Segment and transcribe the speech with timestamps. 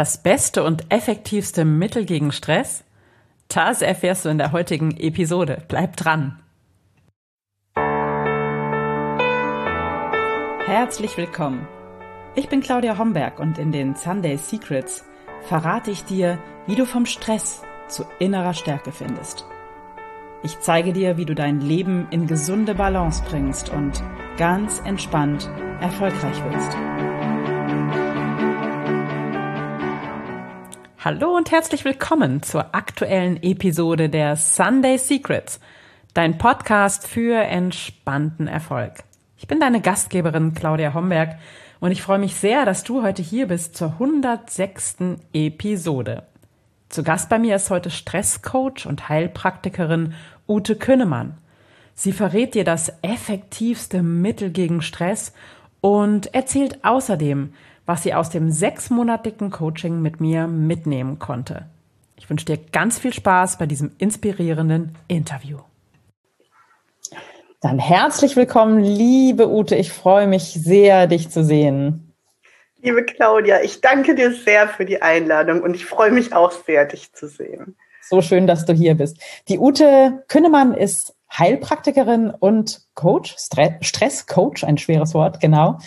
[0.00, 2.84] Das beste und effektivste Mittel gegen Stress?
[3.48, 5.62] Das erfährst du in der heutigen Episode.
[5.68, 6.38] Bleib dran!
[10.64, 11.68] Herzlich willkommen.
[12.34, 15.04] Ich bin Claudia Homberg und in den Sunday Secrets
[15.42, 19.44] verrate ich dir, wie du vom Stress zu innerer Stärke findest.
[20.42, 24.02] Ich zeige dir, wie du dein Leben in gesunde Balance bringst und
[24.38, 25.50] ganz entspannt
[25.82, 27.09] erfolgreich wirst.
[31.02, 35.58] Hallo und herzlich willkommen zur aktuellen Episode der Sunday Secrets,
[36.12, 39.04] dein Podcast für entspannten Erfolg.
[39.38, 41.38] Ich bin deine Gastgeberin Claudia Homberg
[41.80, 44.96] und ich freue mich sehr, dass du heute hier bist zur 106.
[45.32, 46.24] Episode.
[46.90, 50.12] Zu Gast bei mir ist heute Stresscoach und Heilpraktikerin
[50.46, 51.38] Ute Künnemann.
[51.94, 55.32] Sie verrät dir das effektivste Mittel gegen Stress
[55.80, 57.54] und erzählt außerdem,
[57.90, 61.66] was sie aus dem sechsmonatigen Coaching mit mir mitnehmen konnte.
[62.14, 65.58] Ich wünsche dir ganz viel Spaß bei diesem inspirierenden Interview.
[67.60, 69.74] Dann herzlich willkommen, liebe Ute.
[69.74, 72.14] Ich freue mich sehr, dich zu sehen.
[72.80, 76.84] Liebe Claudia, ich danke dir sehr für die Einladung und ich freue mich auch sehr,
[76.84, 77.74] dich zu sehen.
[78.08, 79.20] So schön, dass du hier bist.
[79.48, 85.78] Die Ute Künnemann ist Heilpraktikerin und Coach, Stresscoach, ein schweres Wort, genau.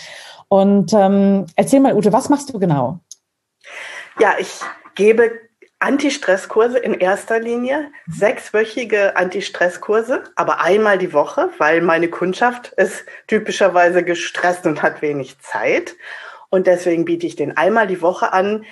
[0.54, 3.00] Und ähm, erzähl mal, Ute, was machst du genau?
[4.20, 4.60] Ja, ich
[4.94, 5.32] gebe
[5.80, 14.04] Anti-Stress-Kurse in erster Linie, sechswöchige Anti-Stress-Kurse, aber einmal die Woche, weil meine Kundschaft ist typischerweise
[14.04, 15.96] gestresst und hat wenig Zeit.
[16.52, 18.64] Und deswegen biete ich den einmal die Woche an,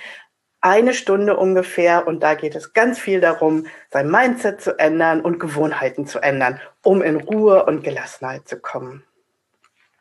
[0.60, 2.06] eine Stunde ungefähr.
[2.06, 6.60] Und da geht es ganz viel darum, sein Mindset zu ändern und Gewohnheiten zu ändern,
[6.84, 9.02] um in Ruhe und Gelassenheit zu kommen.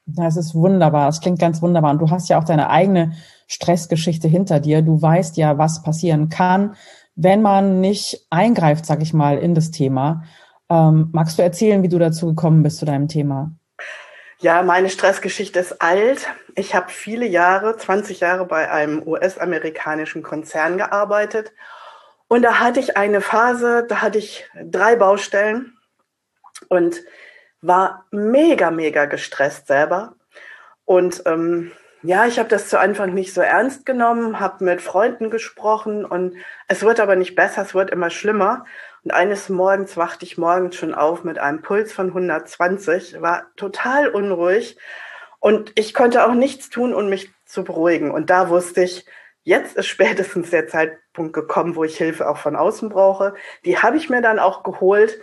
[0.05, 1.07] Das ist wunderbar.
[1.07, 1.91] Das klingt ganz wunderbar.
[1.91, 3.13] Und du hast ja auch deine eigene
[3.47, 4.81] Stressgeschichte hinter dir.
[4.81, 6.75] Du weißt ja, was passieren kann,
[7.16, 10.23] wenn man nicht eingreift, sag ich mal, in das Thema.
[10.69, 13.51] Ähm, magst du erzählen, wie du dazu gekommen bist zu deinem Thema?
[14.39, 16.28] Ja, meine Stressgeschichte ist alt.
[16.56, 21.51] Ich habe viele Jahre, 20 Jahre bei einem US-amerikanischen Konzern gearbeitet.
[22.28, 25.73] Und da hatte ich eine Phase, da hatte ich drei Baustellen.
[26.69, 27.01] Und
[27.61, 30.16] war mega, mega gestresst selber.
[30.85, 31.72] Und ähm,
[32.03, 36.35] ja, ich habe das zu Anfang nicht so ernst genommen, habe mit Freunden gesprochen und
[36.67, 38.66] es wird aber nicht besser, es wird immer schlimmer.
[39.03, 44.09] Und eines Morgens wachte ich morgens schon auf mit einem Puls von 120, war total
[44.09, 44.77] unruhig
[45.39, 48.11] und ich konnte auch nichts tun, um mich zu beruhigen.
[48.11, 49.05] Und da wusste ich,
[49.44, 53.35] jetzt ist spätestens der Zeitpunkt gekommen, wo ich Hilfe auch von außen brauche.
[53.66, 55.19] Die habe ich mir dann auch geholt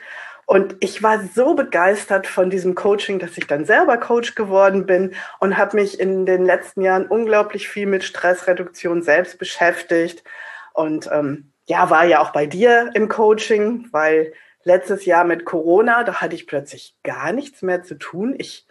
[0.48, 5.14] und ich war so begeistert von diesem Coaching, dass ich dann selber Coach geworden bin
[5.40, 10.24] und habe mich in den letzten Jahren unglaublich viel mit Stressreduktion selbst beschäftigt.
[10.72, 14.32] Und ähm, ja, war ja auch bei dir im Coaching, weil
[14.64, 18.34] letztes Jahr mit Corona, da hatte ich plötzlich gar nichts mehr zu tun.
[18.38, 18.66] Ich,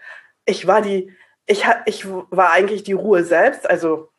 [0.46, 1.16] ich war die,
[1.46, 3.70] ich, ich war eigentlich die Ruhe selbst.
[3.70, 4.10] Also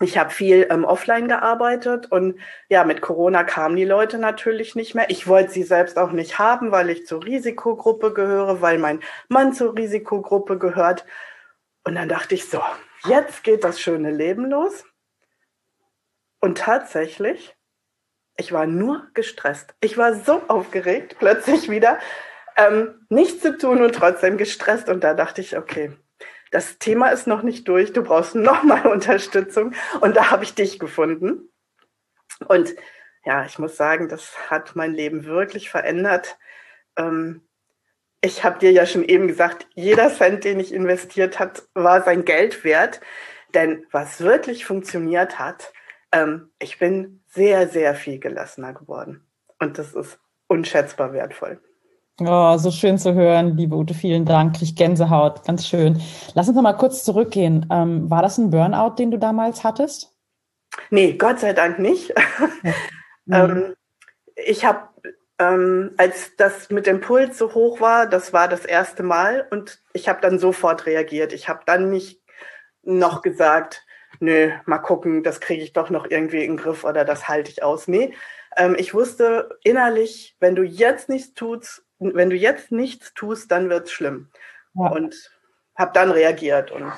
[0.00, 4.94] ich habe viel ähm, offline gearbeitet und ja, mit Corona kamen die Leute natürlich nicht
[4.94, 5.08] mehr.
[5.08, 9.52] Ich wollte sie selbst auch nicht haben, weil ich zur Risikogruppe gehöre, weil mein Mann
[9.52, 11.04] zur Risikogruppe gehört.
[11.84, 12.60] Und dann dachte ich so,
[13.06, 14.84] jetzt geht das schöne Leben los.
[16.40, 17.56] Und tatsächlich,
[18.36, 19.74] ich war nur gestresst.
[19.80, 21.98] Ich war so aufgeregt, plötzlich wieder,
[22.56, 24.88] ähm, nichts zu tun und trotzdem gestresst.
[24.88, 25.92] Und da dachte ich, okay,
[26.54, 29.74] das Thema ist noch nicht durch, du brauchst nochmal Unterstützung.
[30.00, 31.50] Und da habe ich dich gefunden.
[32.46, 32.76] Und
[33.24, 36.38] ja, ich muss sagen, das hat mein Leben wirklich verändert.
[36.96, 37.42] Ähm,
[38.20, 42.24] ich habe dir ja schon eben gesagt, jeder Cent, den ich investiert hat, war sein
[42.24, 43.00] Geld wert.
[43.52, 45.72] Denn was wirklich funktioniert hat,
[46.12, 49.26] ähm, ich bin sehr, sehr viel gelassener geworden.
[49.58, 51.60] Und das ist unschätzbar wertvoll.
[52.20, 54.56] Oh, so schön zu hören, liebe Ute, vielen Dank.
[54.56, 56.00] Krieg Gänsehaut, ganz schön.
[56.34, 57.66] Lass uns noch mal kurz zurückgehen.
[57.72, 60.14] Ähm, war das ein Burnout, den du damals hattest?
[60.90, 62.14] Nee, Gott sei Dank nicht.
[63.26, 63.46] Ja.
[63.46, 63.74] ähm,
[64.36, 64.90] ich habe,
[65.40, 69.82] ähm, als das mit dem Puls so hoch war, das war das erste Mal und
[69.92, 71.32] ich habe dann sofort reagiert.
[71.32, 72.22] Ich habe dann nicht
[72.84, 73.84] noch gesagt,
[74.20, 77.50] nö, mal gucken, das kriege ich doch noch irgendwie in den Griff oder das halte
[77.50, 77.88] ich aus.
[77.88, 78.14] Nee,
[78.56, 83.70] ähm, ich wusste innerlich, wenn du jetzt nichts tust, wenn du jetzt nichts tust, dann
[83.70, 84.28] wird es schlimm.
[84.74, 84.88] Ja.
[84.88, 85.30] Und
[85.76, 86.92] habe dann reagiert und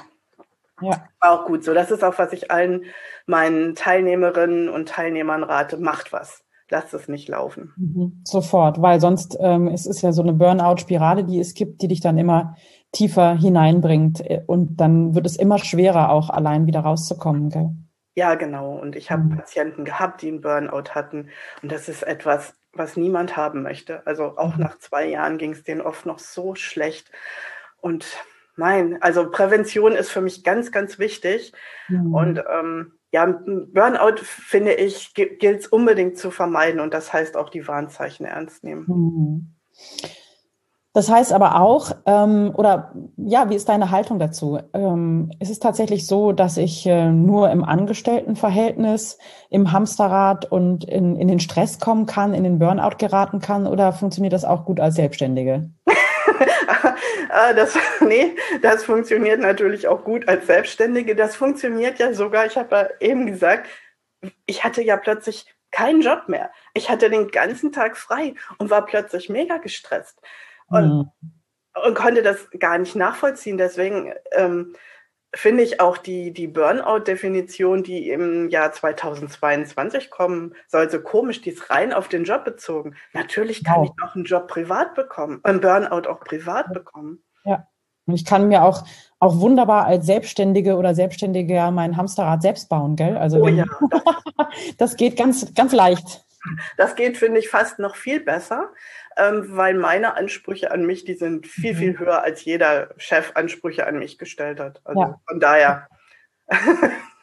[0.81, 1.09] ja.
[1.21, 1.75] war auch gut so.
[1.75, 2.85] Das ist auch, was ich allen
[3.27, 5.77] meinen Teilnehmerinnen und Teilnehmern rate.
[5.79, 6.43] Macht was.
[6.69, 7.73] Lasst es nicht laufen.
[7.77, 8.23] Mhm.
[8.25, 12.01] Sofort, weil sonst ähm, es ist ja so eine Burnout-Spirale, die es gibt, die dich
[12.01, 12.57] dann immer
[12.91, 17.51] tiefer hineinbringt äh, und dann wird es immer schwerer, auch allein wieder rauszukommen.
[17.51, 17.71] Gell?
[18.17, 18.77] Ja, genau.
[18.77, 19.37] Und ich habe mhm.
[19.37, 21.29] Patienten gehabt, die einen Burnout hatten.
[21.63, 24.07] Und das ist etwas, was niemand haben möchte.
[24.07, 24.63] Also auch mhm.
[24.63, 27.11] nach zwei Jahren ging es denen oft noch so schlecht.
[27.81, 28.07] Und
[28.57, 31.53] nein, also Prävention ist für mich ganz, ganz wichtig.
[31.89, 32.15] Mhm.
[32.15, 36.81] Und ähm, ja, Burnout, finde ich, gilt es unbedingt zu vermeiden.
[36.81, 38.85] Und das heißt auch die Warnzeichen ernst nehmen.
[38.87, 39.55] Mhm.
[40.97, 44.59] Das heißt aber auch, ähm, oder ja, wie ist deine Haltung dazu?
[44.73, 49.19] Ähm, ist es tatsächlich so, dass ich äh, nur im Angestelltenverhältnis,
[49.51, 53.93] im Hamsterrad und in, in den Stress kommen kann, in den Burnout geraten kann, oder
[53.93, 55.69] funktioniert das auch gut als Selbstständige?
[57.29, 61.15] Ah, das, nee, das funktioniert natürlich auch gut als Selbstständige.
[61.15, 63.69] Das funktioniert ja sogar, ich habe ja eben gesagt,
[64.47, 66.51] ich hatte ja plötzlich keinen Job mehr.
[66.73, 70.23] Ich hatte den ganzen Tag frei und war plötzlich mega gestresst
[70.69, 71.11] und, mhm.
[71.87, 73.59] und konnte das gar nicht nachvollziehen.
[73.59, 74.75] Deswegen ähm,
[75.35, 81.51] finde ich auch die, die Burnout-Definition, die im Jahr 2022 kommen soll, so komisch, die
[81.51, 82.97] ist rein auf den Job bezogen.
[83.13, 83.91] Natürlich kann wow.
[83.91, 87.23] ich auch einen Job privat bekommen, einen Burnout auch privat bekommen.
[87.45, 87.67] Ja.
[88.07, 88.85] Und ich kann mir auch,
[89.19, 93.17] auch wunderbar als Selbstständige oder Selbstständiger mein Hamsterrad selbst bauen, gell?
[93.17, 94.47] Also oh, ja, das,
[94.79, 96.25] das geht ganz, ganz leicht.
[96.77, 98.71] Das geht, finde ich, fast noch viel besser,
[99.17, 101.79] ähm, weil meine Ansprüche an mich, die sind viel, mhm.
[101.79, 104.81] viel höher, als jeder Chef Ansprüche an mich gestellt hat.
[104.85, 105.21] Also ja.
[105.27, 105.89] von daher.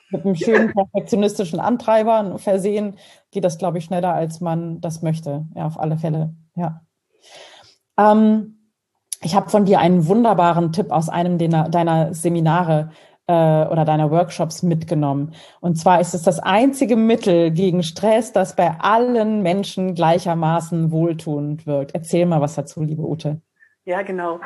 [0.10, 2.98] Mit einem schönen perfektionistischen Antreiber versehen
[3.32, 5.46] geht das, glaube ich, schneller, als man das möchte.
[5.56, 6.36] Ja, auf alle Fälle.
[6.56, 6.82] Ja.
[7.98, 8.60] Ähm,
[9.22, 12.92] ich habe von dir einen wunderbaren Tipp aus einem deiner, deiner Seminare
[13.28, 15.34] äh, oder deiner Workshops mitgenommen.
[15.62, 21.66] Und zwar ist es das einzige Mittel gegen Stress, das bei allen Menschen gleichermaßen wohltuend
[21.66, 21.94] wirkt.
[21.94, 23.42] Erzähl mal was dazu, liebe Ute.
[23.86, 24.40] Ja, genau.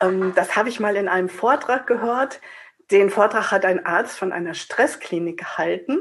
[0.00, 2.40] Ähm, das habe ich mal in einem Vortrag gehört.
[2.90, 5.98] Den Vortrag hat ein Arzt von einer Stressklinik gehalten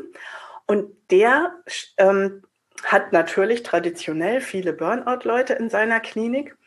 [0.68, 1.54] und der
[1.98, 2.44] ähm,
[2.84, 6.58] hat natürlich traditionell viele Burnout-Leute in seiner Klinik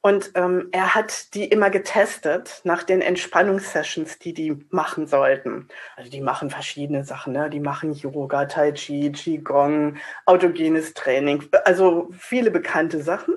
[0.00, 5.68] und ähm, er hat die immer getestet nach den Entspannungssessions, die die machen sollten.
[5.96, 7.50] Also die machen verschiedene Sachen, ne?
[7.50, 13.34] die machen Yoga, Tai Chi, Qigong, autogenes Training, also viele bekannte Sachen.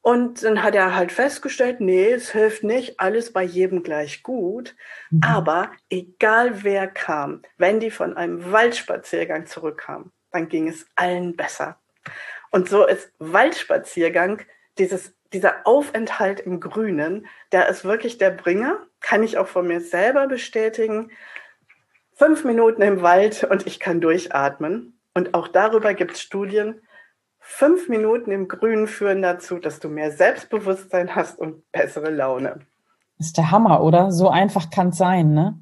[0.00, 4.76] Und dann hat er halt festgestellt, nee, es hilft nicht, alles bei jedem gleich gut.
[5.10, 5.22] Mhm.
[5.24, 11.80] Aber egal wer kam, wenn die von einem Waldspaziergang zurückkamen, dann ging es allen besser.
[12.50, 14.42] Und so ist Waldspaziergang
[14.78, 19.80] dieses dieser Aufenthalt im Grünen, der ist wirklich der Bringer, kann ich auch von mir
[19.80, 21.10] selber bestätigen.
[22.14, 24.98] Fünf Minuten im Wald und ich kann durchatmen.
[25.12, 26.80] Und auch darüber gibt es Studien.
[27.40, 32.60] Fünf Minuten im Grünen führen dazu, dass du mehr Selbstbewusstsein hast und bessere Laune.
[33.18, 34.12] Ist der Hammer, oder?
[34.12, 35.58] So einfach kann es sein, ne?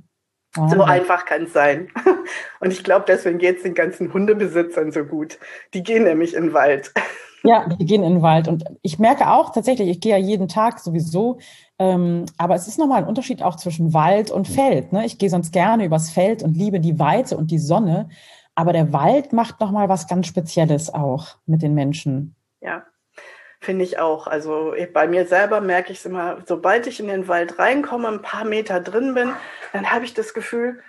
[0.55, 0.79] Wahnsinn.
[0.79, 1.89] So einfach kann es sein.
[2.61, 5.39] Und ich glaube, deswegen geht es den ganzen Hundebesitzern so gut.
[5.73, 6.93] Die gehen nämlich in den Wald.
[7.45, 8.47] Ja, wir gehen in den Wald.
[8.47, 11.39] Und ich merke auch tatsächlich, ich gehe ja jeden Tag sowieso,
[11.79, 14.93] ähm, aber es ist nochmal ein Unterschied auch zwischen Wald und Feld.
[14.93, 15.05] Ne?
[15.05, 18.09] Ich gehe sonst gerne übers Feld und liebe die Weite und die Sonne.
[18.55, 22.37] Aber der Wald macht nochmal was ganz Spezielles auch mit den Menschen.
[22.61, 22.85] Ja,
[23.61, 24.27] finde ich auch.
[24.27, 28.23] Also bei mir selber merke ich es immer, sobald ich in den Wald reinkomme, ein
[28.23, 29.33] paar Meter drin bin,
[29.73, 30.81] dann habe ich das Gefühl,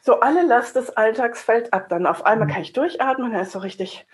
[0.00, 1.88] so alle Last des Alltags fällt ab.
[1.88, 2.52] Dann auf einmal mhm.
[2.52, 4.06] kann ich durchatmen, dann ist so richtig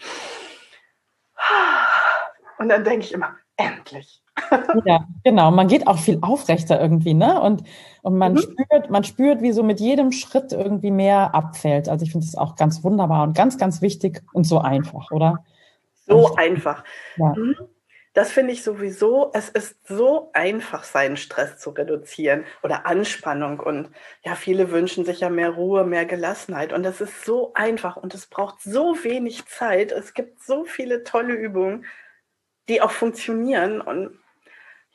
[2.58, 4.22] und dann denke ich immer, endlich.
[4.84, 5.50] Ja, genau.
[5.50, 7.41] Man geht auch viel aufrechter irgendwie, ne?
[7.41, 7.65] Und,
[8.03, 8.38] und man mhm.
[8.38, 11.88] spürt, man spürt, wie so mit jedem Schritt irgendwie mehr abfällt.
[11.88, 15.44] Also ich finde das auch ganz wunderbar und ganz, ganz wichtig und so einfach, oder?
[16.06, 16.84] So einfach.
[17.17, 17.34] Ja.
[17.36, 17.56] Mhm.
[18.15, 23.60] Das finde ich sowieso, es ist so einfach, seinen Stress zu reduzieren oder Anspannung.
[23.60, 23.91] Und
[24.24, 26.72] ja, viele wünschen sich ja mehr Ruhe, mehr Gelassenheit.
[26.72, 29.93] Und das ist so einfach und es braucht so wenig Zeit.
[29.93, 31.84] Es gibt so viele tolle Übungen,
[32.69, 33.81] die auch funktionieren.
[33.81, 34.10] Und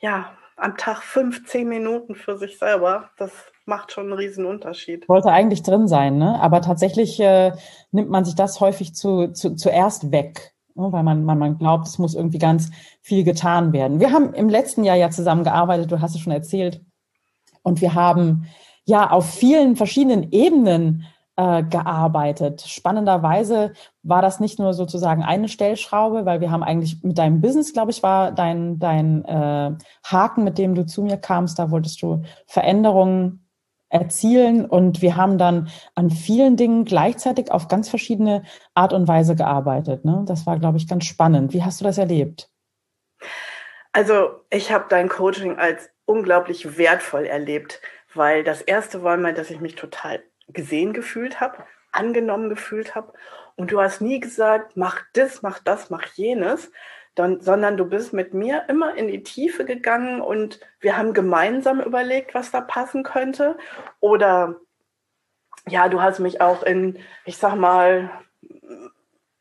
[0.00, 3.32] ja, am Tag fünf, zehn Minuten für sich selber, das
[3.66, 5.08] macht schon einen riesen Unterschied.
[5.08, 6.40] Wollte eigentlich drin sein, ne?
[6.40, 7.52] Aber tatsächlich äh,
[7.90, 10.52] nimmt man sich das häufig zu, zu, zuerst weg.
[10.76, 14.00] Ne, weil man, man, man glaubt, es muss irgendwie ganz viel getan werden.
[14.00, 16.80] Wir haben im letzten Jahr ja zusammengearbeitet, du hast es schon erzählt,
[17.62, 18.46] und wir haben
[18.84, 22.62] ja auf vielen verschiedenen Ebenen äh, gearbeitet.
[22.62, 23.72] Spannenderweise
[24.02, 27.90] war das nicht nur sozusagen eine Stellschraube, weil wir haben eigentlich mit deinem Business, glaube
[27.90, 29.72] ich, war dein, dein äh,
[30.04, 33.48] Haken, mit dem du zu mir kamst, da wolltest du Veränderungen
[33.88, 34.64] erzielen.
[34.64, 38.42] Und wir haben dann an vielen Dingen gleichzeitig auf ganz verschiedene
[38.74, 40.04] Art und Weise gearbeitet.
[40.04, 40.24] Ne?
[40.26, 41.52] Das war, glaube ich, ganz spannend.
[41.52, 42.50] Wie hast du das erlebt?
[43.92, 47.80] Also ich habe dein Coaching als unglaublich wertvoll erlebt,
[48.12, 51.64] weil das erste war mal, dass ich mich total gesehen gefühlt habe.
[51.92, 53.12] angenommen gefühlt habe.
[53.56, 56.72] Und du hast nie gesagt, mach das, mach das, mach jenes,
[57.14, 61.80] dann, sondern du bist mit mir immer in die Tiefe gegangen und wir haben gemeinsam
[61.80, 63.56] überlegt, was da passen könnte.
[64.00, 64.56] Oder
[65.68, 68.10] ja, du hast mich auch in, ich sag mal,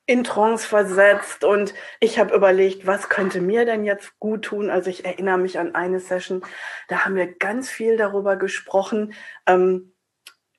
[0.05, 4.69] in Trance versetzt und ich habe überlegt, was könnte mir denn jetzt gut tun.
[4.69, 6.43] Also ich erinnere mich an eine Session,
[6.89, 9.13] da haben wir ganz viel darüber gesprochen,
[9.47, 9.92] ähm,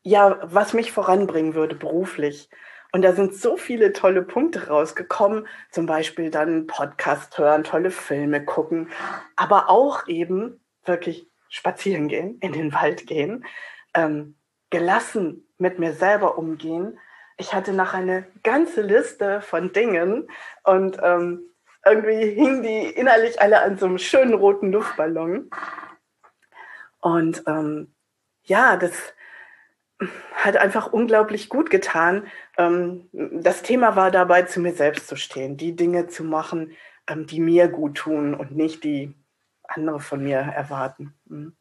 [0.04, 2.50] ja, was mich voranbringen würde beruflich.
[2.92, 8.44] Und da sind so viele tolle Punkte rausgekommen, zum Beispiel dann Podcast hören, tolle Filme
[8.44, 8.88] gucken,
[9.34, 13.44] aber auch eben wirklich spazieren gehen, in den Wald gehen,
[13.94, 14.36] ähm,
[14.70, 16.98] gelassen mit mir selber umgehen.
[17.36, 20.28] Ich hatte nach eine ganze Liste von Dingen
[20.62, 21.42] und ähm,
[21.84, 25.50] irgendwie hingen die innerlich alle an so einem schönen roten Luftballon.
[27.00, 27.94] Und ähm,
[28.44, 29.14] ja, das,
[30.34, 32.26] hat einfach unglaublich gut getan.
[32.58, 36.72] Ähm, das Thema war dabei, zu mir selbst zu stehen, die Dinge zu machen,
[37.08, 39.14] ähm, die mir gut tun und nicht die
[39.68, 41.14] andere von mir erwarten.
[41.26, 41.56] Mhm.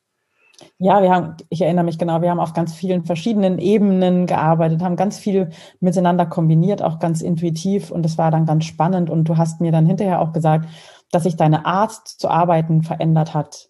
[0.78, 4.82] Ja, wir haben, ich erinnere mich genau, wir haben auf ganz vielen verschiedenen Ebenen gearbeitet,
[4.82, 5.50] haben ganz viel
[5.80, 9.72] miteinander kombiniert, auch ganz intuitiv und das war dann ganz spannend und du hast mir
[9.72, 10.68] dann hinterher auch gesagt,
[11.12, 13.70] dass sich deine Art zu arbeiten verändert hat.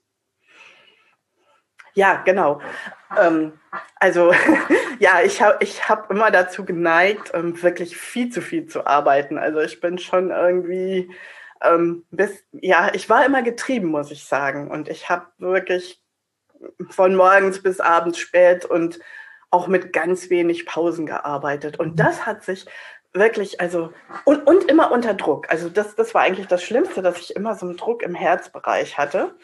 [1.94, 2.60] Ja, genau.
[3.22, 3.54] Ähm,
[3.96, 4.34] also
[5.00, 9.38] ja, ich habe ich hab immer dazu geneigt, ähm, wirklich viel zu viel zu arbeiten.
[9.38, 11.10] Also ich bin schon irgendwie
[11.64, 14.70] ähm, bis, ja, ich war immer getrieben, muss ich sagen.
[14.70, 16.02] Und ich habe wirklich
[16.90, 19.00] von morgens bis abends spät und
[19.50, 21.80] auch mit ganz wenig Pausen gearbeitet.
[21.80, 22.66] Und das hat sich
[23.14, 23.94] wirklich, also,
[24.26, 25.50] und, und immer unter Druck.
[25.50, 28.98] Also das, das war eigentlich das Schlimmste, dass ich immer so einen Druck im Herzbereich
[28.98, 29.36] hatte.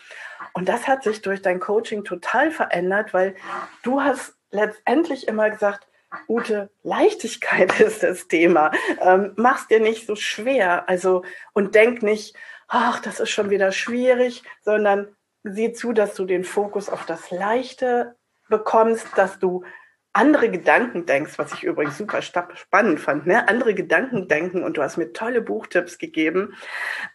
[0.54, 3.36] Und das hat sich durch dein Coaching total verändert, weil
[3.84, 5.88] du hast letztendlich immer gesagt,
[6.28, 8.72] Ute, Leichtigkeit ist das Thema.
[9.02, 10.90] Ähm, mach's dir nicht so schwer.
[10.90, 11.24] Also,
[11.54, 12.36] und denk nicht,
[12.68, 17.32] ach, das ist schon wieder schwierig, sondern sieh zu, dass du den Fokus auf das
[17.32, 18.16] Leichte
[18.50, 19.64] bekommst, dass du
[20.14, 23.48] andere Gedanken denkst, was ich übrigens super spannend fand, ne?
[23.48, 26.54] andere Gedanken denken und du hast mir tolle Buchtipps gegeben,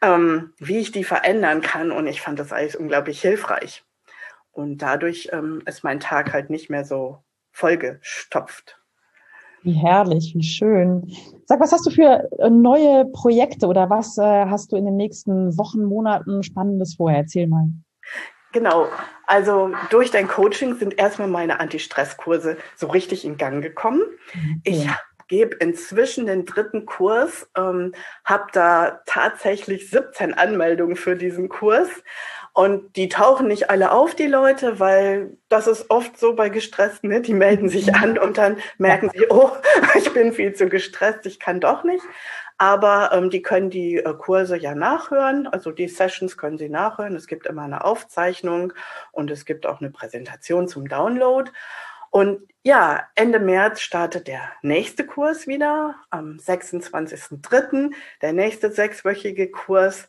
[0.01, 3.85] ähm, wie ich die verändern kann und ich fand das alles unglaublich hilfreich.
[4.53, 7.19] Und dadurch ähm, ist mein Tag halt nicht mehr so
[7.51, 8.79] vollgestopft.
[9.65, 11.11] Wie herrlich, wie schön.
[11.47, 14.97] Sag, was hast du für äh, neue Projekte oder was äh, hast du in den
[14.97, 17.11] nächsten Wochen, Monaten Spannendes vor?
[17.11, 17.69] Erzähl mal.
[18.55, 18.89] Genau.
[19.27, 24.03] Also durch dein Coaching sind erstmal meine Anti-Stress-Kurse so richtig in Gang gekommen.
[24.63, 24.89] Ich
[25.29, 27.95] gebe inzwischen den dritten Kurs, ähm,
[28.25, 31.89] habe da tatsächlich 17 Anmeldungen für diesen Kurs.
[32.55, 37.11] Und die tauchen nicht alle auf, die Leute, weil das ist oft so bei Gestressten,
[37.11, 37.21] ne?
[37.21, 39.51] die melden sich an und dann merken sie, oh,
[39.97, 42.05] ich bin viel zu gestresst, ich kann doch nicht.
[42.57, 47.17] Aber ähm, die können die äh, Kurse ja nachhören, also die Sessions können sie nachhören.
[47.17, 48.73] Es gibt immer eine Aufzeichnung
[49.11, 51.51] und es gibt auch eine Präsentation zum Download.
[52.11, 57.93] Und ja, Ende März startet der nächste Kurs wieder, am 26.03.,
[58.23, 60.07] der nächste sechswöchige Kurs.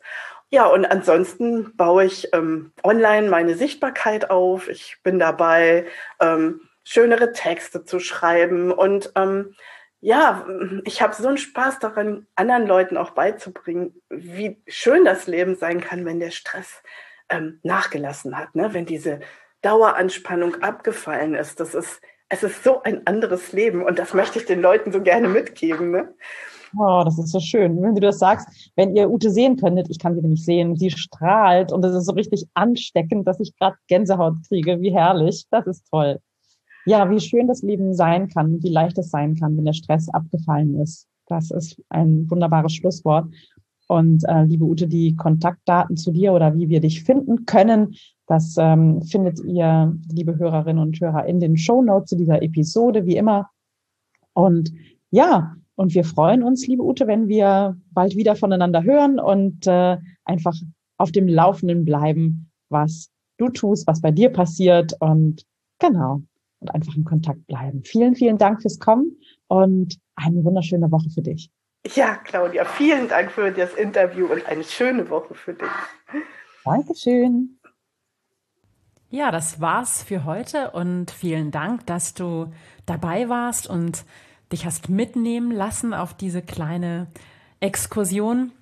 [0.50, 4.68] Ja, und ansonsten baue ich ähm, online meine Sichtbarkeit auf.
[4.68, 5.86] Ich bin dabei,
[6.20, 9.56] ähm, schönere Texte zu schreiben und ähm,
[10.00, 10.46] ja,
[10.84, 15.80] ich habe so einen Spaß daran, anderen Leuten auch beizubringen, wie schön das Leben sein
[15.80, 16.82] kann, wenn der Stress
[17.28, 18.72] ähm, nachgelassen hat, ne?
[18.72, 19.18] wenn diese
[19.62, 21.58] Daueranspannung abgefallen ist.
[21.58, 25.02] Das ist, es ist so ein anderes Leben und das möchte ich den Leuten so
[25.02, 25.90] gerne mitgeben.
[25.90, 26.14] Ne?
[26.74, 27.80] Oh, das ist so schön.
[27.80, 30.90] Wenn du das sagst, wenn ihr Ute sehen könntet, ich kann sie nämlich sehen, sie
[30.90, 34.80] strahlt und das ist so richtig ansteckend, dass ich gerade Gänsehaut kriege.
[34.80, 35.44] Wie herrlich.
[35.50, 36.18] Das ist toll.
[36.84, 40.08] Ja, wie schön das Leben sein kann, wie leicht es sein kann, wenn der Stress
[40.08, 41.08] abgefallen ist.
[41.26, 43.26] Das ist ein wunderbares Schlusswort.
[43.88, 47.94] Und äh, liebe Ute, die Kontaktdaten zu dir oder wie wir dich finden können,
[48.26, 53.06] das ähm, findet ihr, liebe Hörerinnen und Hörer, in den Show Notes zu dieser Episode,
[53.06, 53.48] wie immer.
[54.32, 54.72] Und
[55.10, 59.98] ja, und wir freuen uns, liebe Ute, wenn wir bald wieder voneinander hören und äh,
[60.24, 60.54] einfach
[60.96, 64.94] auf dem Laufenden bleiben, was du tust, was bei dir passiert.
[65.00, 65.44] Und
[65.78, 66.22] genau,
[66.60, 67.82] und einfach in Kontakt bleiben.
[67.84, 69.18] Vielen, vielen Dank fürs Kommen
[69.48, 71.50] und eine wunderschöne Woche für dich.
[71.94, 75.68] Ja, Claudia, vielen Dank für das Interview und eine schöne Woche für dich.
[76.64, 77.58] Dankeschön.
[79.10, 82.50] Ja, das war's für heute und vielen Dank, dass du
[82.86, 84.04] dabei warst und
[84.52, 87.06] dich hast mitnehmen lassen auf diese kleine
[87.60, 88.52] Exkursion.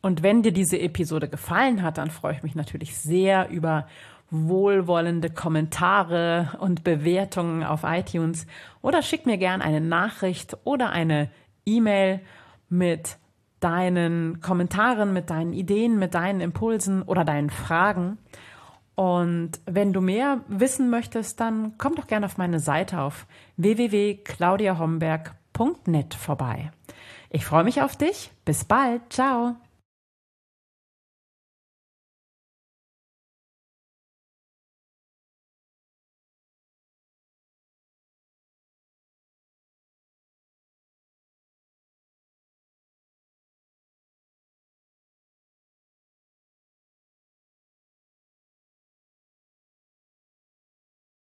[0.00, 3.86] Und wenn dir diese Episode gefallen hat, dann freue ich mich natürlich sehr über
[4.30, 8.46] wohlwollende Kommentare und Bewertungen auf iTunes
[8.82, 11.30] oder schick mir gern eine Nachricht oder eine
[11.64, 12.20] E-Mail
[12.68, 13.18] mit
[13.60, 18.18] deinen Kommentaren, mit deinen Ideen, mit deinen Impulsen oder deinen Fragen.
[18.96, 23.26] Und wenn du mehr wissen möchtest, dann komm doch gerne auf meine Seite auf
[23.58, 26.72] www.claudiahomberg.net vorbei.
[27.30, 28.30] Ich freue mich auf dich.
[28.44, 29.12] Bis bald.
[29.12, 29.56] Ciao.